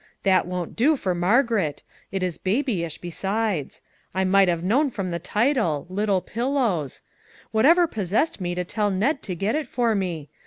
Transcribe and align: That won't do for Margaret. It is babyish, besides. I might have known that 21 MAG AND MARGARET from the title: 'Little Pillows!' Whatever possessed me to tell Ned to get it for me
That 0.23 0.47
won't 0.47 0.75
do 0.75 0.95
for 0.95 1.13
Margaret. 1.13 1.83
It 2.11 2.23
is 2.23 2.39
babyish, 2.39 2.97
besides. 2.97 3.83
I 4.15 4.23
might 4.23 4.47
have 4.47 4.63
known 4.63 4.87
that 4.87 4.93
21 4.95 5.11
MAG 5.11 5.13
AND 5.13 5.15
MARGARET 5.15 5.55
from 5.55 5.73
the 5.75 5.83
title: 5.83 5.87
'Little 5.95 6.21
Pillows!' 6.21 7.01
Whatever 7.51 7.85
possessed 7.85 8.41
me 8.41 8.55
to 8.55 8.63
tell 8.63 8.89
Ned 8.89 9.21
to 9.21 9.35
get 9.35 9.53
it 9.53 9.67
for 9.67 9.93
me 9.93 10.31